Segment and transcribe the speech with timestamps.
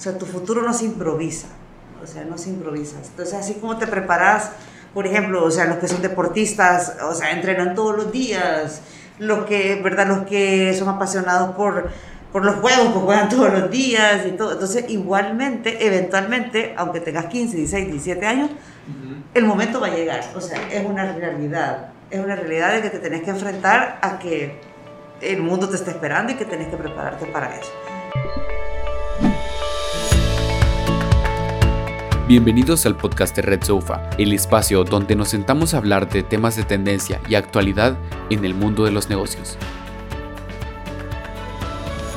[0.00, 1.48] O sea, tu futuro no se improvisa,
[2.02, 2.96] o sea, no se improvisa.
[3.04, 4.52] Entonces, así como te preparas,
[4.94, 8.80] por ejemplo, o sea, los que son deportistas, o sea, entrenan todos los días,
[9.18, 10.06] los que, ¿verdad?
[10.06, 11.90] Los que son apasionados por,
[12.32, 14.52] por los juegos, pues juegan todos los días y todo.
[14.52, 18.50] Entonces, igualmente, eventualmente, aunque tengas 15, 16, 17 años,
[19.34, 20.22] el momento va a llegar.
[20.34, 21.90] O sea, es una realidad.
[22.10, 24.62] Es una realidad de que te tenés que enfrentar a que
[25.20, 27.70] el mundo te está esperando y que tenés que prepararte para eso.
[32.30, 36.54] Bienvenidos al podcast de Red Sofa, el espacio donde nos sentamos a hablar de temas
[36.54, 37.98] de tendencia y actualidad
[38.30, 39.58] en el mundo de los negocios.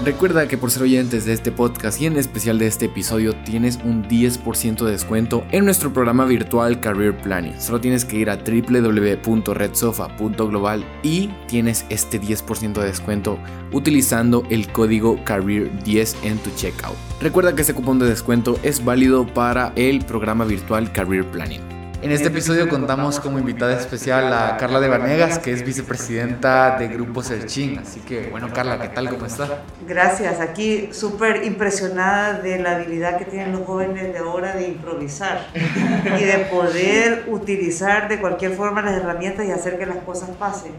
[0.03, 3.80] Recuerda que por ser oyentes de este podcast y en especial de este episodio tienes
[3.85, 7.62] un 10% de descuento en nuestro programa virtual Career Planning.
[7.62, 13.39] Solo tienes que ir a www.redsofa.global y tienes este 10% de descuento
[13.71, 16.98] utilizando el código Career10 en tu checkout.
[17.21, 21.73] Recuerda que este cupón de descuento es válido para el programa virtual Career Planning.
[22.04, 26.90] En este episodio contamos como invitada especial a Carla de Vanegas, que es vicepresidenta de
[26.90, 27.79] Grupo Serchín.
[27.79, 29.07] Así que, bueno, Carla, ¿qué tal?
[29.07, 29.63] ¿Cómo está?
[29.87, 30.41] Gracias.
[30.41, 36.24] Aquí súper impresionada de la habilidad que tienen los jóvenes de ahora de improvisar y
[36.26, 40.74] de poder utilizar de cualquier forma las herramientas y hacer que las cosas pasen.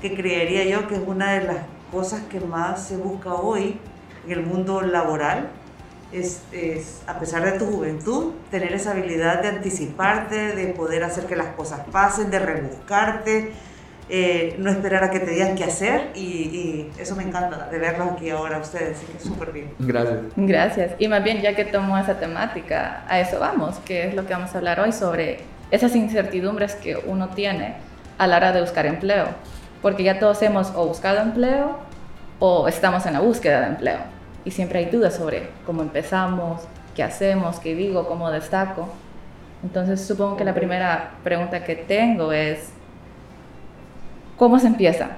[0.00, 1.58] Que creería yo que es una de las
[1.90, 3.78] cosas que más se busca hoy
[4.24, 5.50] en el mundo laboral
[6.12, 11.36] es, a pesar de tu juventud, tener esa habilidad de anticiparte, de poder hacer que
[11.36, 13.52] las cosas pasen, de rebuscarte,
[14.08, 18.12] eh, no esperar a que te digan qué hacer y, eso me encanta de verlos
[18.12, 19.72] aquí ahora ustedes, así que súper bien.
[19.78, 20.18] Gracias.
[20.36, 20.92] Gracias.
[20.98, 24.34] Y más bien ya que tomo esa temática, a eso vamos, que es lo que
[24.34, 25.40] vamos a hablar hoy sobre
[25.70, 27.76] esas incertidumbres que uno tiene
[28.18, 29.28] a la hora de buscar empleo,
[29.80, 31.78] porque ya todos hemos o buscado empleo
[32.38, 36.62] o estamos en la búsqueda de empleo y siempre hay dudas sobre cómo empezamos,
[36.94, 38.88] qué hacemos, qué digo, cómo destaco.
[39.62, 42.70] Entonces supongo que la primera pregunta que tengo es,
[44.36, 45.10] ¿cómo se empieza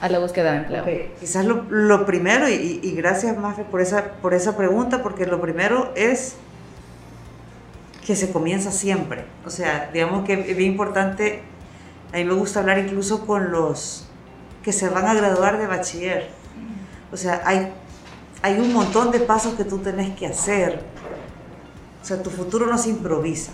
[0.00, 0.84] a la búsqueda de empleo?
[1.18, 5.40] Quizás lo, lo primero, y, y, gracias Mafe por esa, por esa pregunta, porque lo
[5.40, 6.36] primero es
[8.06, 9.24] que se comienza siempre.
[9.44, 11.42] O sea, digamos que es bien importante,
[12.12, 14.06] a mí me gusta hablar incluso con los
[14.62, 16.28] que se van a graduar de bachiller.
[17.12, 17.72] O sea, hay
[18.46, 20.78] hay un montón de pasos que tú tenés que hacer.
[22.00, 23.50] O sea, tu futuro no se improvisa.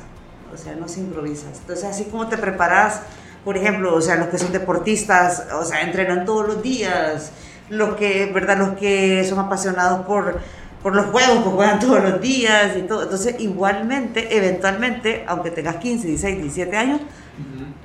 [0.52, 1.46] O sea, no se improvisa.
[1.46, 3.00] Entonces, así como te preparas,
[3.42, 7.32] por ejemplo, o sea, los que son deportistas, o sea, entrenan todos los días,
[7.70, 8.58] los que, ¿verdad?
[8.58, 10.40] Los que son apasionados por,
[10.82, 13.04] por los juegos, pues juegan todos los días y todo.
[13.04, 17.00] Entonces, igualmente, eventualmente, aunque tengas 15, 16, 17 años,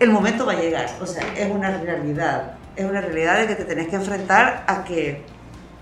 [0.01, 0.89] el momento va a llegar.
[1.01, 2.57] O sea, es una realidad.
[2.75, 5.36] Es una realidad de que te tenés que enfrentar a que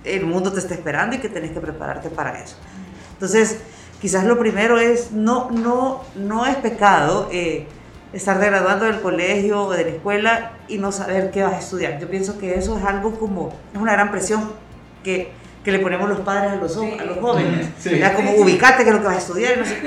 [0.05, 2.57] el mundo te está esperando y que tenés que prepararte para eso.
[3.13, 3.57] Entonces,
[4.01, 7.67] quizás lo primero es, no, no, no es pecado eh,
[8.13, 11.99] estar graduando del colegio o de la escuela y no saber qué vas a estudiar.
[11.99, 14.51] Yo pienso que eso es algo como, es una gran presión
[15.03, 15.31] que,
[15.63, 17.67] que le ponemos los padres a los, a los jóvenes.
[17.79, 18.01] Sí.
[18.15, 19.57] Como ubicate qué es lo que vas a estudiar.
[19.57, 19.79] No sé.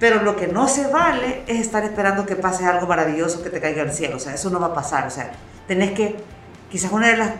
[0.00, 3.60] Pero lo que no se vale es estar esperando que pase algo maravilloso que te
[3.60, 4.16] caiga del cielo.
[4.16, 5.06] O sea, eso no va a pasar.
[5.06, 5.30] O sea,
[5.66, 6.16] tenés que,
[6.70, 7.30] quizás una de las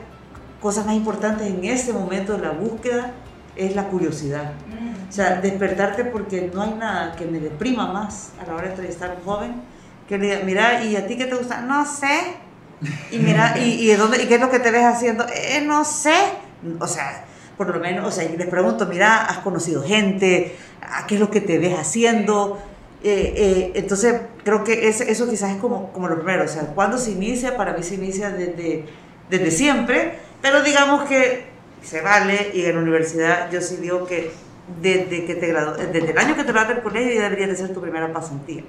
[0.65, 3.13] cosas más importantes en este momento de la búsqueda
[3.55, 4.53] es la curiosidad.
[5.07, 8.71] O sea, despertarte porque no hay nada que me deprima más a la hora de
[8.71, 9.55] entrevistar a un joven
[10.09, 11.61] que le diga, mira, ¿y a ti qué te gusta?
[11.61, 12.19] No sé.
[13.11, 15.27] Y mira, ¿y, y, dónde, ¿y qué es lo que te ves haciendo?
[15.29, 16.15] Eh, no sé.
[16.81, 17.27] O sea,
[17.59, 20.57] por lo menos, o sea, les pregunto, mira, ¿has conocido gente?
[20.81, 22.59] ¿A qué es lo que te ves haciendo?
[23.03, 26.43] Eh, eh, entonces, creo que eso, eso quizás es como, como lo primero.
[26.43, 27.55] O sea, cuando se inicia?
[27.55, 28.87] Para mí se inicia desde,
[29.29, 31.47] desde siempre pero digamos que
[31.83, 34.31] se vale y en la universidad yo sí digo que
[34.83, 35.51] desde, que te
[35.91, 38.63] desde el año que te graduaste del colegio ya debería de ser tu primera pasantía.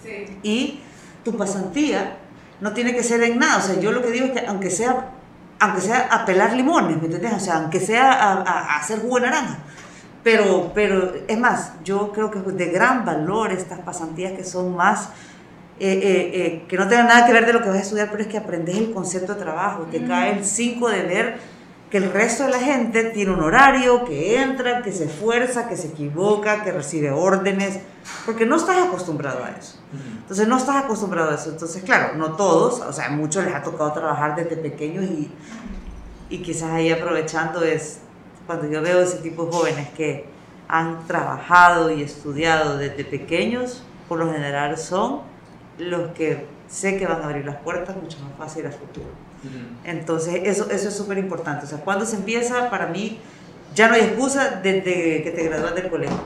[0.00, 0.38] sí.
[0.44, 0.80] Y
[1.24, 2.16] tu pasantía
[2.60, 3.58] no tiene que ser en nada.
[3.58, 5.10] O sea, yo lo que digo es que aunque sea,
[5.58, 7.32] aunque sea a pelar limones, ¿me entiendes?
[7.32, 9.58] O sea, aunque sea a, a, hacer jugo de naranja.
[10.22, 14.76] Pero, pero es más, yo creo que es de gran valor estas pasantías que son
[14.76, 15.08] más
[15.82, 18.10] eh, eh, eh, que no tenga nada que ver de lo que vas a estudiar,
[18.10, 21.38] pero es que aprendes el concepto de trabajo, te cae el 5 de ver
[21.90, 25.78] que el resto de la gente tiene un horario, que entra, que se esfuerza, que
[25.78, 27.80] se equivoca, que recibe órdenes,
[28.26, 29.78] porque no estás acostumbrado a eso.
[30.18, 31.48] Entonces no estás acostumbrado a eso.
[31.48, 35.30] Entonces, claro, no todos, o sea, a muchos les ha tocado trabajar desde pequeños y,
[36.28, 38.00] y quizás ahí aprovechando es
[38.46, 40.26] cuando yo veo ese tipo de jóvenes que
[40.68, 45.29] han trabajado y estudiado desde pequeños, por lo general son
[45.80, 49.08] los que sé que van a abrir las puertas mucho más fácil al futuro.
[49.84, 51.64] Entonces, eso, eso es súper importante.
[51.64, 53.18] O sea, cuando se empieza, para mí,
[53.74, 56.16] ya no hay excusa desde que te gradúas del colegio.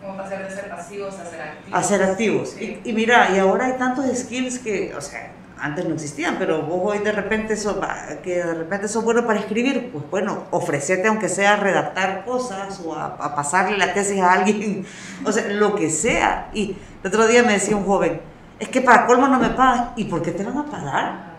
[0.00, 1.78] Como pasar de ser pasivos a ser activos.
[1.78, 2.48] A ser activos.
[2.50, 2.80] Sí.
[2.84, 6.62] Y, y mira, y ahora hay tantos skills que, o sea, antes no existían, pero
[6.62, 7.76] vos hoy de repente sos,
[8.22, 12.80] que de repente sos bueno para escribir, pues bueno, ofrecete aunque sea a redactar cosas
[12.84, 14.86] o a, a pasarle la tesis a alguien,
[15.24, 16.50] o sea, lo que sea.
[16.54, 18.20] Y el otro día me decía un joven,
[18.60, 19.92] es que para colmo no me pagan.
[19.96, 21.30] ¿Y por qué te van a pagar?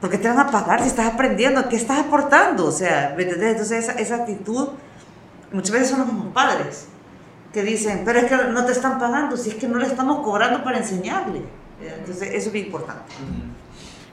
[0.00, 1.68] ¿Por qué te van a pagar si estás aprendiendo?
[1.68, 2.66] ¿Qué estás aportando?
[2.66, 3.50] O sea, ¿me entendés?
[3.50, 4.70] Entonces esa, esa actitud,
[5.52, 6.88] muchas veces son los mismos padres
[7.52, 10.20] que dicen, pero es que no te están pagando, si es que no le estamos
[10.24, 11.42] cobrando para enseñarle.
[11.82, 13.12] Entonces eso es bien importante.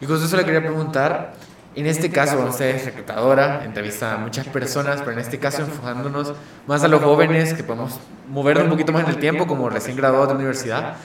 [0.02, 1.34] Y justo eso le quería preguntar.
[1.76, 6.34] En este caso, usted es reclutadora, entrevista a muchas personas, pero en este caso enfocándonos
[6.66, 9.96] más a los jóvenes que podemos movernos un poquito más en el tiempo, como recién
[9.96, 10.96] graduados de universidad,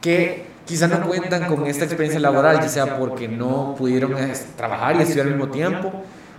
[0.00, 4.14] que quizás no cuentan con esta experiencia laboral, ya sea porque no pudieron
[4.56, 5.92] trabajar y estudiar al mismo tiempo,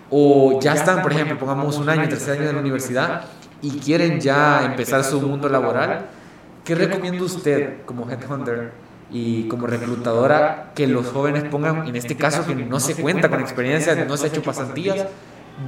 [0.09, 3.25] o ya están, por ejemplo, pongamos un año, tercer año de la universidad
[3.61, 6.05] y quieren ya empezar su mundo laboral.
[6.63, 8.71] ¿Qué recomienda usted como headhunter
[9.11, 13.41] y como reclutadora que los jóvenes pongan, en este caso que no se cuenta con
[13.41, 15.07] experiencia, no se ha hecho pasantías,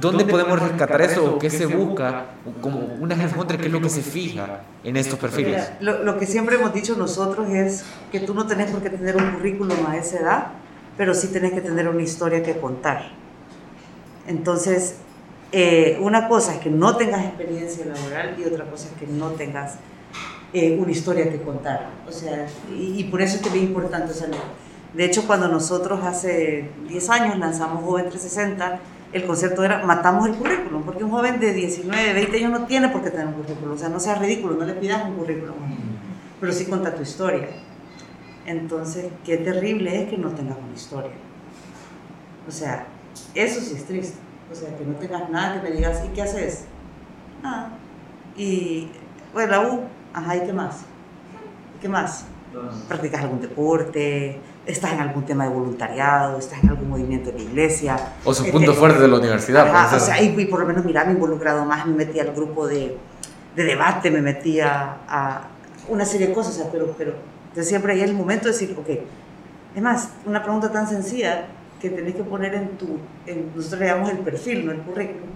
[0.00, 2.26] ¿dónde podemos rescatar eso qué se busca
[2.60, 5.70] como una headhunter, qué es lo que se fija en estos perfiles?
[5.80, 8.90] Mira, lo, lo que siempre hemos dicho nosotros es que tú no tenés por qué
[8.90, 10.46] tener un currículum a esa edad,
[10.96, 13.10] pero sí tenés que tener una historia que contar.
[14.26, 14.96] Entonces,
[15.52, 19.28] eh, una cosa es que no tengas experiencia laboral y otra cosa es que no
[19.30, 19.74] tengas
[20.52, 21.90] eh, una historia que contar.
[22.08, 24.12] O sea, y, y por eso es que es importante.
[24.12, 24.28] O sea,
[24.94, 28.80] de hecho, cuando nosotros hace 10 años lanzamos Joven 360,
[29.14, 32.88] el concepto era matamos el currículum, porque un joven de 19, 20 años no tiene
[32.88, 33.74] por qué tener un currículum.
[33.74, 35.54] O sea, no sea ridículo, no le pidas un currículum,
[36.40, 37.48] pero sí cuenta tu historia.
[38.44, 41.12] Entonces, qué terrible es que no tengas una historia.
[42.48, 42.86] O sea,
[43.36, 44.18] eso sí es triste.
[44.50, 46.64] O sea, que no tengas nada que me digas, ¿y qué haces?
[47.40, 47.70] Nada.
[48.36, 48.88] Y,
[49.32, 49.80] bueno, la U,
[50.12, 50.80] ajá, ¿y qué más?
[51.80, 52.26] ¿Qué más?
[52.88, 54.38] ¿Practicas algún deporte?
[54.66, 56.38] ¿Estás en algún tema de voluntariado?
[56.38, 57.96] ¿Estás en algún movimiento de la iglesia?
[58.24, 59.68] O su Este, punto fuerte de la universidad.
[59.68, 62.20] Ajá, o sea, y, y por lo menos, mira, me he involucrado más, me metí
[62.20, 62.96] al grupo de,
[63.56, 65.48] de debate, me metí a, a
[65.88, 67.14] una serie de cosas, pero, pero
[67.48, 68.88] entonces siempre hay el momento de decir, ok,
[69.74, 71.46] es más, una pregunta tan sencilla
[71.80, 75.28] que tenés que poner en tu, en, nosotros le llamamos el perfil, no el currículum.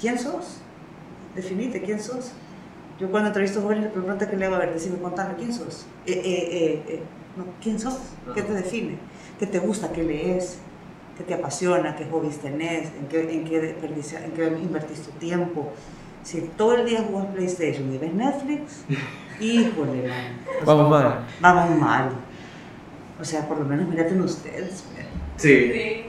[0.00, 0.58] ¿Quién sos?
[1.34, 2.32] Definite, ¿quién sos?
[3.00, 5.86] Yo cuando entrevisto jóvenes le pregunto que le hago, a ver, decime, contame, ¿quién sos?
[6.06, 7.02] Eh, eh, eh, eh,
[7.34, 7.98] no, ¿Quién sos?
[8.34, 8.98] ¿Qué te define?
[9.38, 9.90] ¿Qué te gusta?
[9.90, 10.58] ¿Qué lees?
[11.16, 11.96] ¿Qué te apasiona?
[11.96, 12.90] ¿Qué hobbies tenés?
[13.00, 15.72] ¿En qué, en qué, en qué invertís tu tiempo?
[16.22, 18.84] Si todo el día jugás PlayStation y ves Netflix,
[19.40, 21.24] híjole, man, Vamos mal.
[21.40, 22.10] vamos mal.
[23.18, 24.84] O sea, por lo menos míraten ustedes.
[25.36, 26.04] Sí.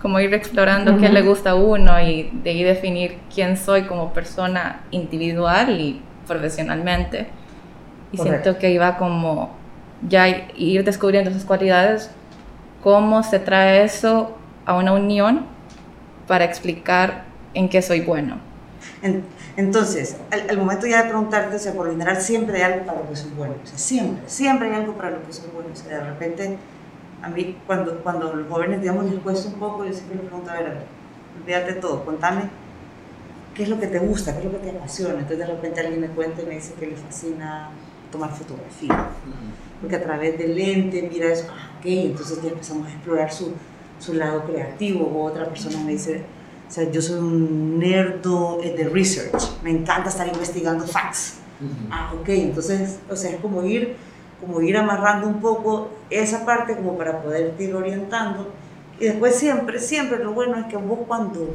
[0.00, 4.12] Como ir explorando qué le gusta a uno y de ahí definir quién soy como
[4.12, 7.28] persona individual y profesionalmente.
[8.12, 8.42] Y Correcto.
[8.44, 9.50] siento que iba como
[10.08, 12.10] ya ir descubriendo esas cualidades,
[12.82, 14.36] cómo se trae eso
[14.66, 15.46] a una unión
[16.26, 17.24] para explicar
[17.54, 18.36] en qué soy bueno.
[19.02, 19.24] En-
[19.56, 22.86] Entonces, al, al momento ya de preguntarte, o sea, por lo general siempre hay algo
[22.86, 23.54] para lo que soy bueno.
[23.62, 25.68] O sea, siempre, siempre hay algo para lo que soy bueno.
[25.72, 26.56] O sea, de repente,
[27.22, 30.50] a mí, cuando, cuando los jóvenes, digamos, les cuesta un poco, yo siempre les pregunto,
[30.50, 30.78] a ver,
[31.42, 32.42] olvídate todo, contame
[33.54, 35.14] qué es lo que te gusta, qué es lo que te apasiona.
[35.14, 37.70] Entonces, de repente alguien me cuenta y me dice que le fascina
[38.10, 39.08] tomar fotografía.
[39.80, 43.52] Porque a través del lente mira eso, ah, ok, entonces ya empezamos a explorar su,
[43.98, 45.06] su lado creativo.
[45.06, 46.22] O otra persona me dice,
[46.68, 51.38] o sea, yo soy un nerdo de research, me encanta estar investigando facts.
[51.90, 53.94] Ah, ok, entonces, o sea, es como ir,
[54.40, 58.48] como ir amarrando un poco esa parte como para poder ir orientando.
[58.98, 61.54] Y después siempre, siempre lo bueno es que vos cuando,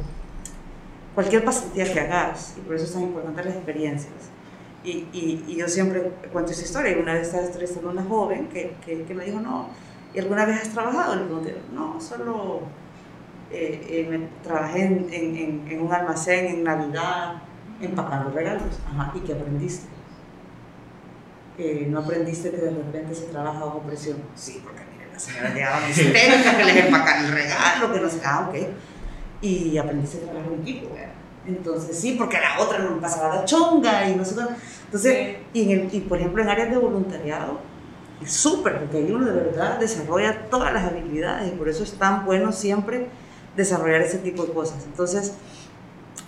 [1.18, 4.12] cualquier pasantía que hagas, y por eso es tan importante las experiencias,
[4.84, 6.00] y, y, y yo siempre
[6.32, 9.24] cuento esa historia, y una vez estaba entrevistando a una joven que, que, que me
[9.24, 9.68] dijo, no,
[10.14, 11.16] ¿y alguna vez has trabajado?
[11.16, 12.60] Le pregunté, no, solo
[13.50, 17.42] eh, eh, me- trabajé en, en, en- un almacén en Navidad
[17.80, 18.78] empacando regalos.
[18.88, 19.88] Ajá, ¿y qué aprendiste?
[21.58, 24.18] Eh, ¿No aprendiste que de repente se trabaja bajo presión?
[24.36, 28.20] Sí, porque mire, la señora llegaba histérica, que les empacan el regalo, que no sé,
[28.24, 28.56] ah, ok.
[29.40, 30.88] Y aprendiste a trabajar en equipo.
[31.46, 34.42] Entonces, sí, porque la otra no pasaba la chonga y no sé qué.
[34.84, 37.58] Entonces, y, en el, y por ejemplo, en áreas de voluntariado,
[38.22, 41.92] es súper, porque ahí uno de verdad desarrolla todas las habilidades y por eso es
[41.92, 43.08] tan bueno siempre
[43.56, 44.84] desarrollar ese tipo de cosas.
[44.84, 45.34] Entonces,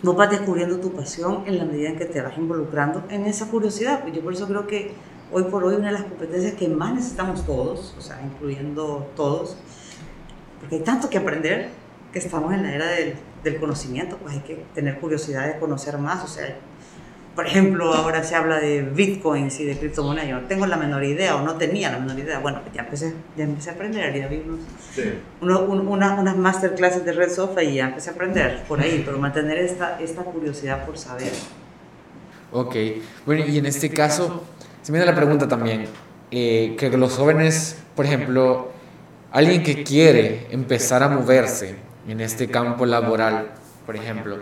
[0.03, 3.47] vos vas descubriendo tu pasión en la medida en que te vas involucrando en esa
[3.47, 4.03] curiosidad.
[4.03, 4.93] Pues yo por eso creo que
[5.33, 9.57] hoy por hoy una de las competencias que más necesitamos todos, o sea, incluyendo todos,
[10.61, 11.71] porque hay tanto que aprender
[12.13, 15.99] que estamos en la era del del conocimiento, pues hay que tener curiosidad de conocer
[15.99, 16.57] más, o sea,
[17.35, 20.29] por ejemplo, ahora se habla de bitcoins y de criptomonedas.
[20.29, 22.41] Yo no tengo la menor idea o no tenía la menor idea.
[22.41, 24.15] Bueno, ya empecé, ya empecé a aprender.
[24.19, 24.43] Ya vi
[25.41, 29.59] unos, unas masterclasses de Red Sofa y ya empecé a aprender por ahí, pero mantener
[29.59, 31.33] esta, esta curiosidad por saber.
[32.53, 32.75] Ok,
[33.25, 34.43] bueno, y en este caso,
[34.83, 35.87] se me da la pregunta también,
[36.33, 38.73] eh, que los jóvenes, por ejemplo,
[39.31, 43.49] alguien que quiere empezar a moverse en este campo laboral,
[43.87, 44.39] por ejemplo,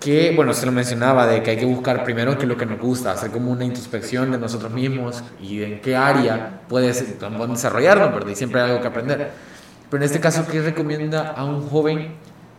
[0.00, 2.64] que, bueno, se lo mencionaba, de que hay que buscar primero qué es lo que
[2.66, 8.10] nos gusta, hacer como una introspección de nosotros mismos y en qué área puedes desarrollarnos,
[8.14, 9.30] pero siempre hay algo que aprender.
[9.90, 12.14] Pero en este caso, ¿qué recomienda a un joven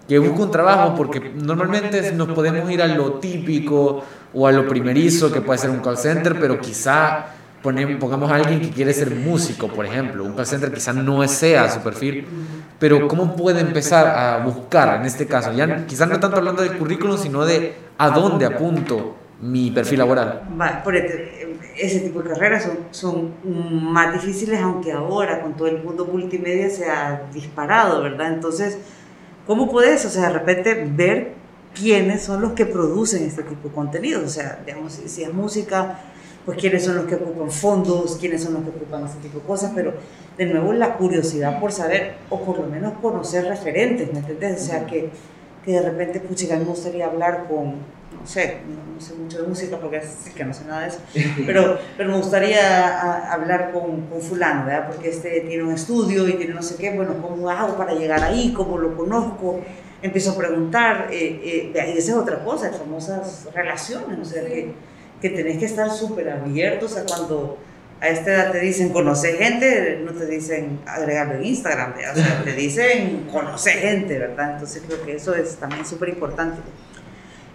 [0.07, 0.93] que busque un trabajo?
[0.95, 4.03] Porque normalmente nos podemos ir a lo típico
[4.33, 7.25] o a lo primerizo, que puede ser un call center, pero quizá
[7.61, 11.69] pongamos a alguien que quiere ser músico, por ejemplo, un call center quizá no sea
[11.69, 12.25] su perfil,
[12.81, 15.53] pero ¿cómo puede empezar a buscar en este caso?
[15.53, 20.41] Ya quizás no tanto hablando del currículum, sino de a dónde apunto mi perfil laboral.
[20.83, 23.33] por ese tipo de carreras son, son
[23.93, 28.33] más difíciles, aunque ahora con todo el mundo multimedia se ha disparado, ¿verdad?
[28.33, 28.79] Entonces,
[29.45, 31.33] ¿cómo puedes, o sea, de repente ver
[31.75, 34.23] quiénes son los que producen este tipo de contenido?
[34.25, 35.99] O sea, digamos, si es música,
[36.47, 39.45] pues quiénes son los que ocupan fondos, quiénes son los que ocupan ese tipo de
[39.45, 39.93] cosas, pero
[40.37, 44.61] de nuevo la curiosidad por saber, o por lo menos conocer referentes, ¿me entiendes?
[44.61, 45.09] O sea, que,
[45.65, 47.75] que de repente, puchica, me gustaría hablar con,
[48.19, 50.99] no sé, no, sé mucho de música porque es que no sé nada de eso,
[51.45, 54.87] pero, pero me gustaría hablar con, con, fulano, ¿verdad?
[54.87, 58.23] Porque este tiene un estudio y tiene no sé qué, bueno, ¿cómo hago para llegar
[58.23, 58.53] ahí?
[58.55, 59.59] ¿Cómo lo conozco?
[60.01, 64.43] Empiezo a preguntar, eh, eh, y esa es otra cosa, las famosas relaciones, o sea,
[64.43, 64.73] que
[65.21, 67.57] que tenés que estar súper abiertos a cuando
[68.01, 72.43] a esta edad te dicen conocer gente, no te dicen agregarlo en Instagram, o sea,
[72.43, 74.53] te dicen conocer gente, ¿verdad?
[74.53, 76.59] Entonces creo que eso es también súper importante.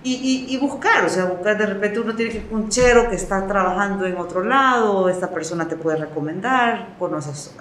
[0.05, 3.17] Y, y, buscar, o sea, buscar de repente uno tiene que ir un chero que
[3.17, 7.53] está trabajando en otro lado, esta persona te puede recomendar, conoces.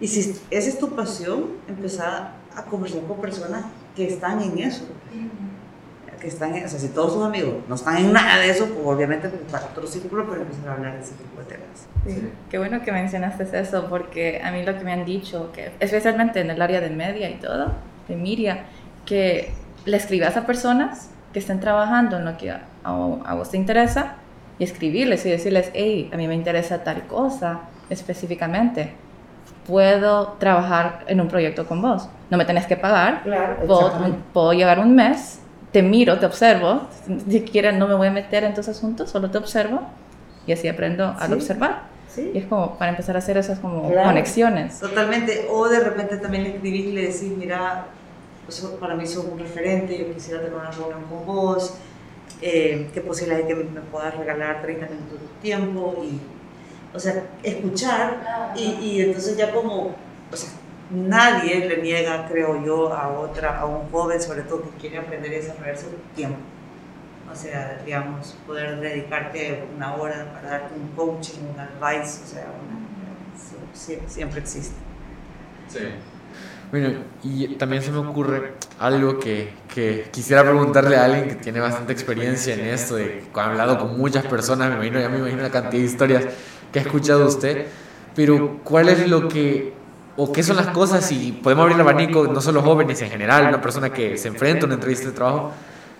[0.00, 4.88] Y si esa es tu pasión, empezar a conversar con personas que están en eso
[6.22, 8.86] que están, o sea, si todos sus amigos no están en nada de eso, pues
[8.86, 11.88] obviamente pues, para otro círculo, pero empezar a hablar de ese tipo de temas.
[12.06, 12.32] Sí.
[12.48, 16.40] Qué bueno que mencionaste eso, porque a mí lo que me han dicho, que especialmente
[16.40, 17.72] en el área de media y todo,
[18.06, 18.66] de Miria,
[19.04, 19.52] que
[19.84, 24.14] le escribas a personas que estén trabajando en lo que a, a vos te interesa
[24.60, 28.94] y escribirles y decirles, hey, a mí me interesa tal cosa específicamente
[29.66, 32.08] puedo trabajar en un proyecto con vos.
[32.30, 33.22] No me tenés que pagar.
[33.22, 35.41] Claro, puedo, puedo, llegar un mes
[35.72, 39.30] te miro, te observo, ni siquiera no me voy a meter en tus asuntos, solo
[39.30, 39.80] te observo
[40.46, 41.90] y así aprendo al observar.
[42.08, 42.30] ¿Sí?
[42.34, 44.78] Y es como para empezar a hacer esas como conexiones.
[44.80, 45.46] Totalmente.
[45.50, 47.86] O de repente también le escribís y le decís, mira,
[48.78, 51.74] para mí sos un referente, yo quisiera tener una reunión con vos,
[52.42, 56.20] eh, qué posibilidad hay que me puedas regalar 30 minutos de tiempo y,
[56.94, 59.94] o sea, escuchar y, y entonces ya como,
[60.30, 60.50] o sea,
[60.92, 65.32] nadie le niega, creo yo, a otra, a un joven, sobre todo que quiere aprender
[65.32, 66.38] y desarrollarse tiempo.
[67.30, 72.46] O sea, digamos, poder dedicarte una hora para darte un coaching, un advice, o sea,
[74.06, 74.76] siempre existe.
[75.68, 75.80] Sí.
[76.70, 81.60] Bueno, y también se me ocurre algo que, que, quisiera preguntarle a alguien que tiene
[81.60, 85.42] bastante experiencia en esto, de, ha hablado con muchas personas, me imagino, ya me imagino
[85.42, 86.24] la cantidad de historias
[86.72, 87.66] que ha escuchado usted,
[88.14, 89.74] pero ¿cuál es lo que
[90.16, 93.48] o qué son las cosas y podemos abrir el abanico, no solo jóvenes en general,
[93.48, 95.52] una persona que se enfrenta a una entrevista de trabajo,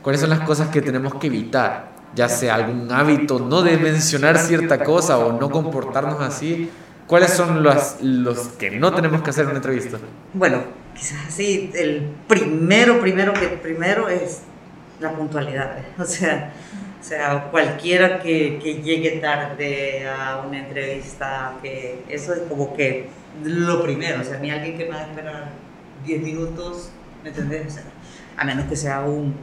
[0.02, 4.38] cuáles son las cosas que tenemos que evitar, ya sea algún hábito, no de mencionar
[4.38, 6.70] cierta cosa o no comportarnos así,
[7.06, 9.98] cuáles son los, los que no tenemos que hacer en una entrevista.
[10.34, 10.58] Bueno,
[10.94, 14.42] quizás así, el primero, primero que primero es
[15.00, 16.52] la puntualidad, o sea,
[17.02, 23.08] o sea, cualquiera que, que llegue tarde a una entrevista, que eso es como que
[23.42, 25.48] lo primero, o sea, a mí alguien que me va a esperar
[26.06, 26.92] 10 minutos,
[27.24, 27.66] ¿me entendés?
[27.66, 27.82] O sea,
[28.36, 29.34] a menos que sea un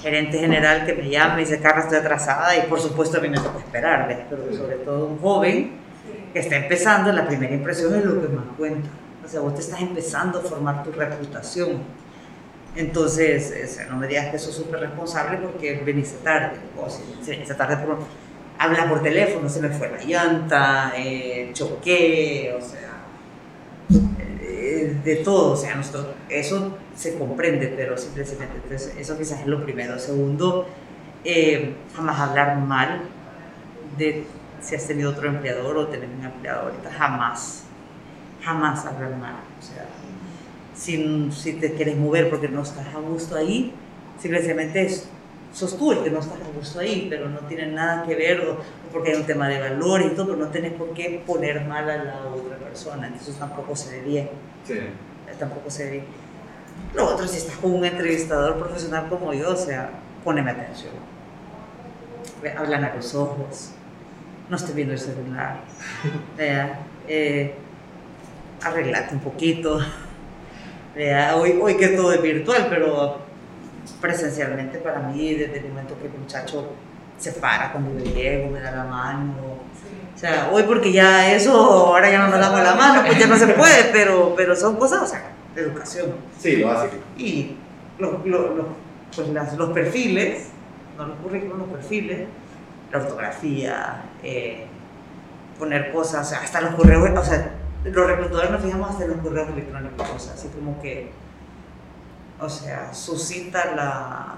[0.00, 3.28] gerente general que me llame y dice, Carla, estoy atrasada y por supuesto a mí
[3.28, 5.72] me toca esperar, pero sobre todo un joven
[6.32, 8.88] que está empezando, la primera impresión es lo que más cuenta.
[9.24, 11.82] O sea, vos te estás empezando a formar tu reputación.
[12.76, 17.76] Entonces, no me digas que sos súper responsable porque veniste tarde, o si veniste tarde
[17.84, 17.98] por
[18.60, 22.90] habla por teléfono, se me fue la llanta, eh, choqué, o sea,
[24.42, 25.80] eh, de todo, o sea,
[26.28, 29.98] eso se comprende, pero simplemente, entonces, eso quizás es lo primero.
[29.98, 30.66] Segundo,
[31.24, 33.00] eh, jamás hablar mal
[33.96, 34.26] de
[34.60, 37.64] si has tenido otro empleador o tener un empleador ahorita, jamás,
[38.42, 39.36] jamás hablar mal,
[40.80, 43.74] si, si te quieres mover porque no estás a gusto ahí,
[44.18, 45.08] simplemente es,
[45.52, 48.40] sos tú el que no estás a gusto ahí, pero no tiene nada que ver,
[48.40, 48.56] o,
[48.90, 51.88] porque hay un tema de valor y todo, pero no tenés por qué poner mal
[51.90, 54.30] a la otra persona, eso tampoco se ve bien.
[54.66, 54.78] Sí.
[55.38, 56.04] Tampoco se ve bien.
[56.94, 59.90] Lo otro, si estás con un entrevistador profesional como yo, o sea,
[60.24, 60.94] poneme atención.
[62.56, 63.72] Hablan a los ojos,
[64.48, 65.60] no estoy viendo el celular.
[67.12, 67.54] Eh,
[68.62, 69.80] arreglate un poquito.
[70.94, 73.18] Hoy, hoy que todo es virtual, pero
[74.00, 76.72] presencialmente para mí, desde el momento que el muchacho
[77.18, 79.34] se para cuando yo llego, me da la mano.
[80.14, 83.26] O sea, hoy porque ya eso, ahora ya no nos damos la mano, pues ya
[83.26, 86.12] no se puede, pero, pero son cosas, o sea, de educación.
[86.38, 86.90] Sí, lo hace.
[87.16, 87.56] Y
[87.98, 88.66] los, los, los,
[89.14, 90.48] pues las, los perfiles,
[90.98, 92.28] no los currículos, los perfiles,
[92.90, 94.66] la ortografía, eh,
[95.58, 97.52] poner cosas, hasta los correos, o sea,
[97.84, 101.10] los reclutadores nos fijamos hasta en los correos electrónicos, o sea, así como que,
[102.38, 104.34] o sea, suscita la,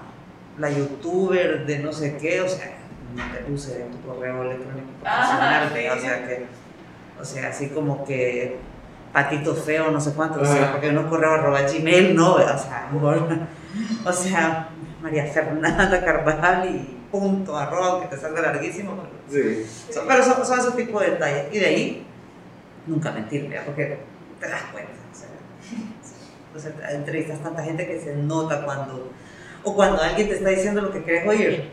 [0.57, 2.77] la youtuber de no sé qué, o sea,
[3.15, 6.45] no te puse en tu correo electrónico profesional, o sea que,
[7.19, 8.57] o sea, así como que
[9.11, 12.89] patito feo, no sé cuánto, o sea, porque no correo arroba gmail, no, o sea,
[14.05, 14.69] o sea,
[15.01, 18.95] María Fernanda Carvajal y punto, arroba, aunque te salga larguísimo,
[19.29, 19.65] pero, sí.
[19.91, 22.07] son, pero son, son esos tipos de detalles, y de ahí
[22.87, 23.97] nunca mentir, porque
[24.39, 24.91] te das cuenta.
[26.55, 29.11] O sea, entrevistas tanta gente que se nota cuando,
[29.63, 31.71] o cuando alguien te está diciendo lo que quieres oír.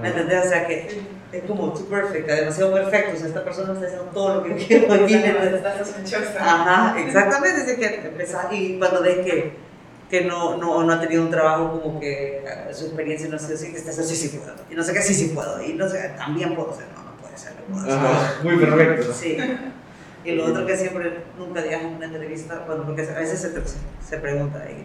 [0.00, 0.46] ¿Me entendés?
[0.46, 1.00] O sea, que
[1.32, 3.12] es como too perfect, demasiado perfecto.
[3.14, 5.24] O sea, esta persona está diciendo todo lo que quiero oír.
[6.40, 7.72] Ajá, exactamente.
[7.72, 9.52] Es que y cuando ves que,
[10.10, 13.70] que no, no, no, ha tenido un trabajo como que su experiencia no sé si
[13.70, 14.54] que estás así, sí puedo.
[14.68, 15.62] Y no sé qué, sí, sí puedo.
[15.62, 16.86] Y no sé, también puedo hacer.
[16.96, 17.52] No, no puede ser.
[17.68, 18.44] No puedo hacer.
[18.44, 19.12] muy perfecto.
[19.12, 19.38] Sí.
[20.26, 23.52] Y lo otro que siempre, nunca digas en una entrevista, bueno, porque a veces se,
[24.04, 24.84] se pregunta ahí,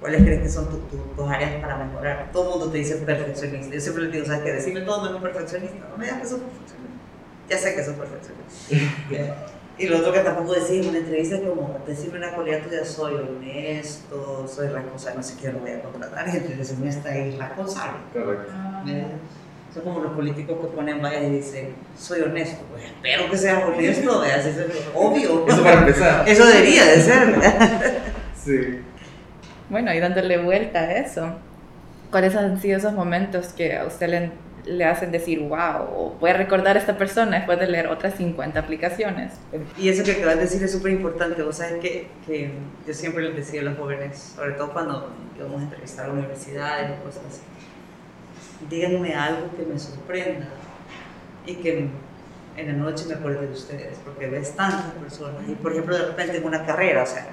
[0.00, 0.68] ¿cuáles crees que son
[1.16, 2.30] tus áreas para mejorar?
[2.30, 3.74] Todo el mundo te dice perfeccionista.
[3.74, 4.52] Yo siempre le digo, ¿sabes qué?
[4.52, 5.88] Decime todo menos perfeccionista.
[5.88, 6.94] No me digas que sos perfeccionista.
[7.48, 9.46] Ya sé que sos perfeccionista.
[9.78, 12.84] y lo otro que tampoco decís en una entrevista es como, decirme una cualidad tuya,
[12.84, 17.38] soy honesto, soy responsable, no sé qué, no voy a contratar gente, decirme esta es
[17.38, 17.98] responsable.
[18.12, 18.52] Correcto.
[19.74, 22.64] Son como los políticos que ponen vallas y dicen, soy honesto.
[22.70, 25.44] Pues espero que seas honesto, así es obvio.
[25.48, 26.28] Eso para empezar.
[26.28, 28.00] Eso debería de ser.
[28.36, 28.78] sí.
[29.68, 31.34] Bueno, y dándole vuelta a eso,
[32.12, 34.30] ¿cuáles han sido esos momentos que a usted le,
[34.64, 38.60] le hacen decir, wow, o puede recordar a esta persona después de leer otras 50
[38.60, 39.32] aplicaciones?
[39.76, 41.42] Y eso que acabas de decir es súper importante.
[41.42, 42.52] Vos sabes que, que,
[42.86, 46.92] yo siempre les decía a los jóvenes, sobre todo cuando íbamos a entrevistar a universidades
[46.92, 47.40] o cosas así
[48.68, 50.48] díganme algo que me sorprenda
[51.46, 51.88] y que
[52.56, 56.06] en la noche me acuerde de ustedes, porque ves tantas personas y por ejemplo de
[56.06, 57.26] repente en una carrera, o sea,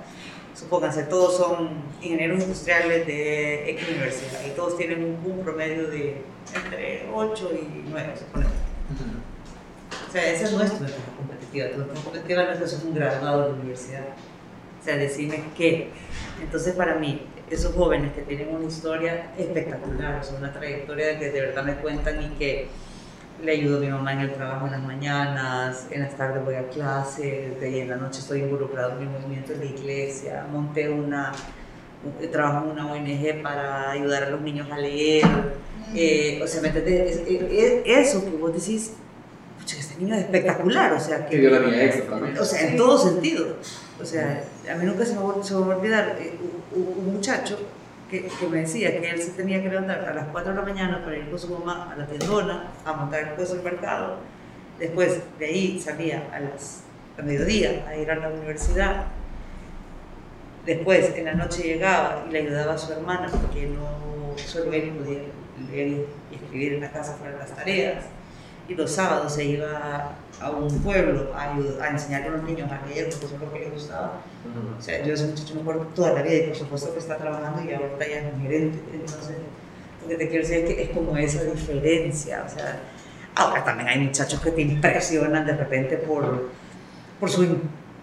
[0.56, 1.70] supónganse, todos son
[2.02, 6.22] ingenieros industriales de X universidad y todos tienen un, promedio de
[6.54, 8.54] entre 8 y 9, suponemos.
[10.08, 12.84] O sea, esa no es tu ventaja competitiva, tu ventaja competitiva no es que sos
[12.84, 14.08] un graduado de la universidad.
[14.82, 15.90] O sea, decime qué.
[16.42, 21.32] Entonces, para mí, esos jóvenes que tienen una historia espectacular, o sea, una trayectoria que
[21.32, 22.68] de verdad me cuentan y que
[23.44, 26.56] le ayudo a mi mamá en el trabajo en las mañanas, en las tardes voy
[26.56, 30.90] a clase, y en la noche estoy involucrado en mi movimiento en la iglesia, monté
[30.90, 31.34] una,
[32.32, 35.26] trabajo en una ONG para ayudar a los niños a leer,
[35.94, 37.22] eh, o sea, ¿me entiendes?
[37.86, 38.94] eso que vos decís,
[39.62, 41.38] pucha, este niño es espectacular, o sea, que...
[41.38, 41.92] la niña
[42.40, 43.56] O sea, en todo sentido.
[44.02, 46.34] O sea, a mí nunca se me, va a olvidar eh,
[46.74, 47.60] un, muchacho
[48.10, 50.66] que, que, me decía que él se tenía que levantar a las 4 de la
[50.66, 54.18] mañana para ir con su mamá a la tiendona a montar el coso del mercado.
[54.80, 56.82] Después de ahí salía a las
[57.18, 59.06] a mediodía a ir a la universidad.
[60.66, 64.90] Después en la noche llegaba y le ayudaba a su hermana porque no solo él
[64.92, 65.20] podía
[65.70, 68.06] leer y escribir en la casa para las tareas
[68.72, 71.54] y los sábados se iba a un pueblo a,
[71.84, 74.14] a enseñarle a los niños a leer, porque eso es lo que les gustaba.
[74.78, 77.18] O sea, yo ese muchacho me acuerdo toda la vida y por supuesto que está
[77.18, 78.80] trabajando y ahora ya es gerente.
[78.94, 79.36] Entonces,
[80.02, 82.46] lo que te quiero decir es que es como esa diferencia.
[82.48, 82.80] O sea,
[83.36, 86.50] ahora también hay muchachos que te impresionan de repente por,
[87.20, 87.58] por su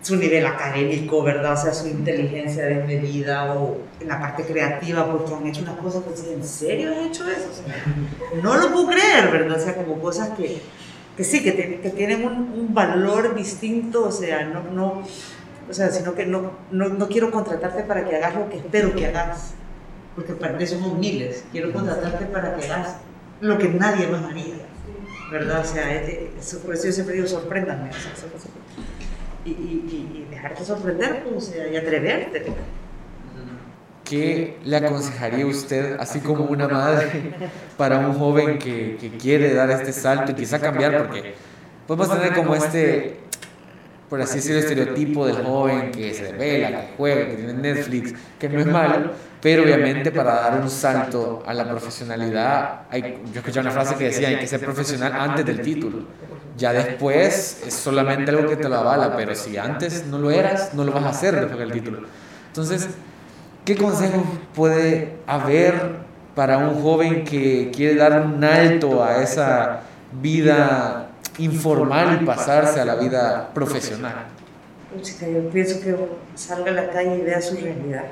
[0.09, 1.53] su nivel académico, ¿verdad?
[1.53, 6.03] O sea, su inteligencia desmedida o en la parte creativa, porque han hecho unas cosas
[6.05, 7.62] que ¿en serio han hecho eso?
[8.42, 9.59] no lo puedo creer, ¿verdad?
[9.59, 10.62] O sea, como cosas que,
[11.14, 15.03] que sí, que, que tienen un, un, valor distinto, o sea, no, no,
[15.68, 18.94] o sea, sino que no, no, no, quiero contratarte para que hagas lo que espero
[18.94, 19.53] que hagas,
[20.16, 22.97] porque para eso somos miles, quiero contratarte para que hagas
[23.42, 24.55] lo que nadie más haría,
[25.31, 25.61] ¿verdad?
[25.61, 28.12] O sea, eso, por eso yo siempre digo, sorpréndanme, o sea,
[29.49, 32.47] y, y, y dejarte sorprender, pues, y atreverte.
[34.05, 37.35] ¿Qué le aconsejaría usted, así como una madre,
[37.77, 40.97] para un joven que, que quiere dar este salto y quizá cambiar?
[40.97, 41.35] Porque
[41.87, 43.21] podemos tener como este,
[44.09, 48.49] por así decirlo, estereotipo del joven que se revela, que juega, que tiene Netflix, que
[48.49, 49.11] no es malo,
[49.43, 54.05] pero obviamente para dar un salto a la profesionalidad, hay, yo escuché una frase que
[54.05, 56.07] decía, hay que ser profesional antes del título.
[56.59, 60.75] Ya después es solamente algo que te lo avala, pero si antes no lo eras,
[60.75, 62.01] no lo vas a hacer después del título.
[62.49, 62.88] Entonces,
[63.68, 64.23] ¿Qué consejos
[64.55, 65.75] puede haber
[66.35, 69.81] para un joven que quiere dar un alto a esa
[70.23, 74.25] vida informal y pasarse a la vida profesional?
[74.97, 75.94] yo pienso que
[76.35, 78.05] salga a la calle y vea su realidad,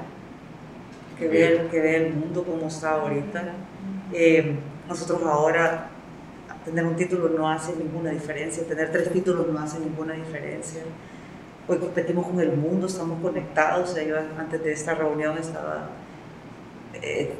[1.18, 3.44] que vea, que vea el mundo como está ahorita.
[4.12, 4.56] Eh,
[4.86, 5.88] nosotros ahora,
[6.66, 10.82] tener un título no hace ninguna diferencia, tener tres títulos no hace ninguna diferencia
[11.68, 13.94] hoy competimos con el mundo, estamos conectados.
[13.94, 15.88] Yo antes de esta reunión estaba
[16.94, 17.34] eh,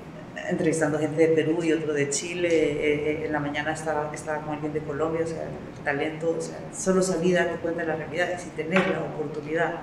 [0.49, 2.49] entrevistando gente de Perú y otro de Chile.
[2.49, 6.35] Eh, eh, en la mañana estaba, estaba con alguien de Colombia, o sea, el talento,
[6.37, 8.39] o sea, solo salir darte cuenta de la realidad.
[8.39, 9.83] Si tener la oportunidad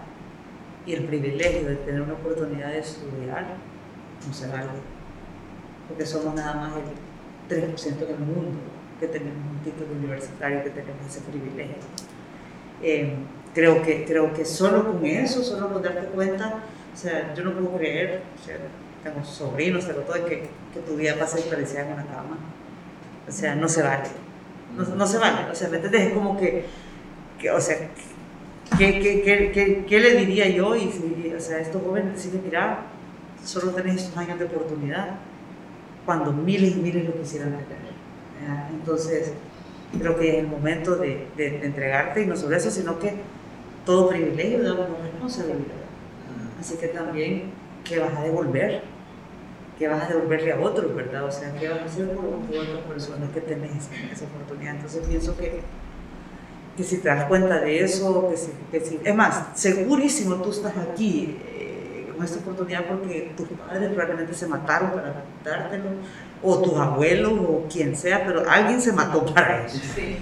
[0.86, 3.46] y el privilegio de tener una oportunidad de estudiar,
[4.28, 4.68] no se vale.
[5.88, 6.74] Porque somos nada más
[7.50, 8.73] el 3% del mundo
[9.04, 11.76] que tenemos un título universitario, que tenemos ese privilegio
[13.54, 16.64] creo que, creo que solo con eso, solo con darte cuenta,
[16.94, 18.58] o sea, yo no puedo creer, o sea,
[19.04, 20.50] tengo sobrinos, tengo todo, que,
[20.86, 22.38] tu vida pasa desperdiciada en una cama.
[23.28, 24.10] O sea, no se vale.
[24.76, 25.50] No, se vale.
[25.52, 26.08] O sea, ¿me entiendes?
[26.08, 26.66] Es como que,
[27.40, 27.78] que o sea,
[28.78, 30.76] ¿qué, qué, qué, ¿qué, le diría yo?
[30.76, 32.86] Y si, o sea, estos jóvenes deciden, mira,
[33.44, 35.16] solo tenés estos años de oportunidad,
[36.06, 37.93] cuando miles y miles lo quisieran tener.
[38.72, 39.34] Entonces,
[39.98, 43.14] creo que es el momento de, de, de entregarte y no solo eso, sino que
[43.86, 45.84] todo privilegio da una responsabilidad.
[46.60, 47.52] Así que también,
[47.84, 48.82] ¿qué vas a devolver?
[49.78, 51.26] ¿Qué vas a devolverle a otros, verdad?
[51.26, 54.76] O sea, ¿qué vas a hacer por, otras personas que tenés esa oportunidad?
[54.76, 55.62] Entonces pienso que,
[56.78, 60.52] que si te das cuenta de eso, que si, que si, es más, segurísimo tú
[60.52, 61.38] estás aquí
[62.14, 65.86] eh, con esta oportunidad porque tus padres probablemente se mataron para dártelo
[66.42, 69.80] o tus abuelos o quien sea, pero alguien se mató para eso.
[69.96, 70.18] Sí.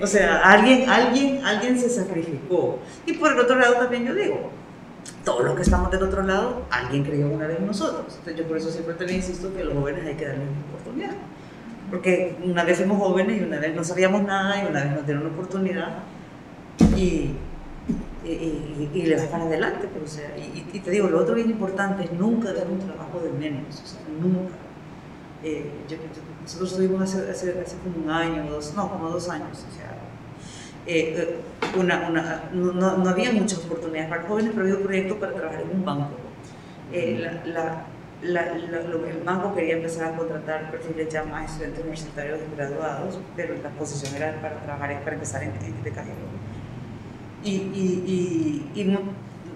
[0.00, 2.78] O sea, alguien, alguien, alguien se sacrificó.
[3.06, 4.50] Y por el otro lado también yo digo,
[5.24, 8.06] todos los que estamos del otro lado, alguien creyó una vez en nosotros.
[8.18, 10.74] Entonces yo por eso siempre te insisto que a los jóvenes hay que darles una
[10.74, 11.14] oportunidad.
[11.90, 15.04] Porque una vez fuimos jóvenes y una vez no sabíamos nada y una vez nos
[15.04, 15.98] dieron una oportunidad
[16.96, 17.32] y,
[18.24, 19.88] y, y, le vas para adelante.
[19.92, 23.20] Pero, o sea, y, te digo, lo otro bien importante es nunca dar un trabajo
[23.20, 24.54] de menos, o sea, nunca
[25.44, 25.70] eh,
[26.42, 29.96] nosotros estuvimos hace, hace, como un año, dos, no, como dos años, o sea,
[30.86, 31.36] eh, eh,
[31.78, 35.62] una, una, no, no, había muchas oportunidades para jóvenes, pero había un proyecto para trabajar
[35.62, 36.10] en un banco.
[36.92, 37.86] la,
[38.22, 43.54] la, el banco quería empezar a contratar perfiles ya más estudiantes universitarios y graduados, pero
[43.60, 46.31] la posición era para trabajar, para empezar en, en de cajero.
[47.44, 48.98] Y, y, y, y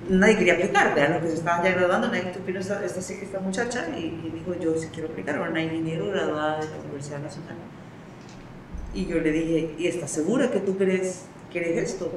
[0.08, 3.40] nadie quería aplicar, vean los que se estaban ya graduando, nadie vino esta, esta, esta
[3.40, 7.56] muchacha y, dijo, yo sí quiero aplicar, una ingeniero graduada de la Universidad Nacional.
[8.94, 12.10] Y yo le dije, ¿y estás segura que tú crees, quieres esto?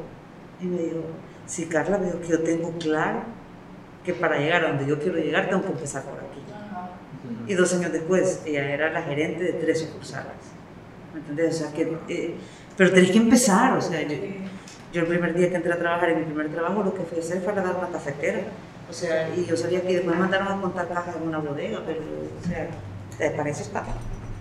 [0.61, 1.03] Y me dijo,
[1.45, 3.23] sí, Carla, veo que yo tengo claro
[4.03, 6.39] que para llegar a donde yo quiero llegar tengo que empezar por aquí.
[7.47, 10.33] Y dos años después, ella era la gerente de tres sucursales.
[11.13, 11.55] ¿Me entiendes?
[11.55, 12.35] O sea, que, eh,
[12.77, 14.15] pero tenés que empezar, o sea, yo,
[14.93, 17.17] yo el primer día que entré a trabajar en mi primer trabajo lo que fui
[17.17, 18.39] a hacer fue dar una cafetera.
[18.89, 21.79] O sea, y yo sabía que después me mandaron a contar cajas en una bodega,
[21.85, 23.83] pero, o sea, para eso está.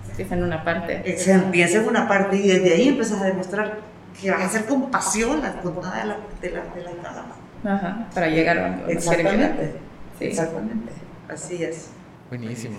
[0.08, 1.18] Empieza en una parte.
[1.18, 3.78] Se empieza en una parte y desde ahí empiezas a demostrar
[4.20, 8.06] que vas a hacer con pasión la contada de la, de la, de la Ajá,
[8.14, 9.72] para llegar a donde Exactamente.
[10.18, 10.24] Sí.
[10.26, 10.92] Exactamente.
[11.28, 11.90] Así es.
[12.28, 12.78] Buenísimo.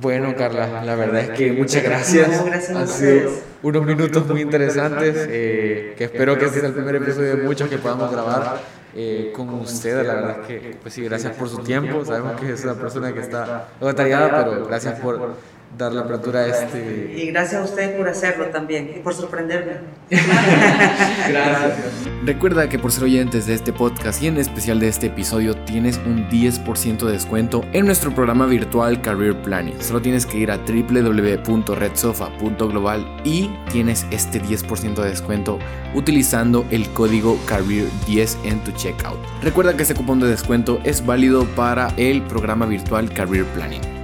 [0.00, 2.28] Bueno, Carla, la verdad es que muchas gracias.
[2.74, 3.30] Han sido
[3.62, 7.68] unos minutos muy interesantes, eh, que espero que este sea el primer episodio de muchos
[7.70, 8.60] que podamos grabar
[8.94, 10.06] eh, con usted.
[10.06, 12.04] La verdad es que, pues sí, gracias por su tiempo.
[12.04, 15.34] Sabemos que es una persona que está agotariada, pero gracias por
[15.76, 17.14] dar la apertura a este...
[17.16, 19.72] Y gracias a ustedes por hacerlo también y por sorprenderme.
[20.10, 21.92] gracias.
[22.24, 25.98] Recuerda que por ser oyentes de este podcast y en especial de este episodio tienes
[25.98, 29.80] un 10% de descuento en nuestro programa virtual Career Planning.
[29.80, 35.58] Solo tienes que ir a www.redsofa.global y tienes este 10% de descuento
[35.94, 39.18] utilizando el código Career10 en tu checkout.
[39.42, 43.95] Recuerda que este cupón de descuento es válido para el programa virtual Career Planning.